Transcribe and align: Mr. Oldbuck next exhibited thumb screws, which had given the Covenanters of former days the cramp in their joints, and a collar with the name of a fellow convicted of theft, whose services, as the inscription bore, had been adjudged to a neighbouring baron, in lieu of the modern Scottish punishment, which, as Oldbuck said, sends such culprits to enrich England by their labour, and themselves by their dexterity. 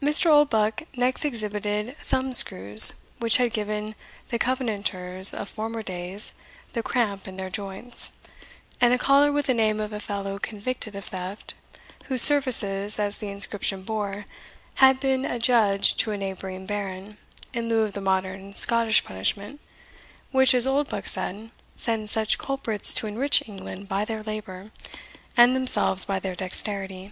Mr. 0.00 0.26
Oldbuck 0.26 0.84
next 0.96 1.24
exhibited 1.24 1.96
thumb 1.96 2.32
screws, 2.32 2.92
which 3.18 3.38
had 3.38 3.52
given 3.52 3.96
the 4.28 4.38
Covenanters 4.38 5.34
of 5.34 5.48
former 5.48 5.82
days 5.82 6.30
the 6.74 6.82
cramp 6.84 7.26
in 7.26 7.36
their 7.38 7.50
joints, 7.50 8.12
and 8.80 8.94
a 8.94 8.98
collar 8.98 9.32
with 9.32 9.46
the 9.46 9.52
name 9.52 9.80
of 9.80 9.92
a 9.92 9.98
fellow 9.98 10.38
convicted 10.38 10.94
of 10.94 11.06
theft, 11.06 11.54
whose 12.04 12.22
services, 12.22 13.00
as 13.00 13.18
the 13.18 13.26
inscription 13.26 13.82
bore, 13.82 14.26
had 14.76 15.00
been 15.00 15.24
adjudged 15.24 15.98
to 15.98 16.12
a 16.12 16.16
neighbouring 16.16 16.66
baron, 16.66 17.16
in 17.52 17.68
lieu 17.68 17.80
of 17.82 17.94
the 17.94 18.00
modern 18.00 18.54
Scottish 18.54 19.02
punishment, 19.02 19.60
which, 20.30 20.54
as 20.54 20.68
Oldbuck 20.68 21.08
said, 21.08 21.50
sends 21.74 22.12
such 22.12 22.38
culprits 22.38 22.94
to 22.94 23.08
enrich 23.08 23.42
England 23.48 23.88
by 23.88 24.04
their 24.04 24.22
labour, 24.22 24.70
and 25.36 25.56
themselves 25.56 26.04
by 26.04 26.20
their 26.20 26.36
dexterity. 26.36 27.10